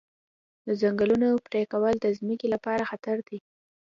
د 0.65 0.67
ځنګلونو 0.81 1.29
پرېکول 1.47 1.95
د 2.01 2.05
ځمکې 2.17 2.47
لپاره 2.53 2.87
خطر 2.91 3.17
دی. 3.27 3.37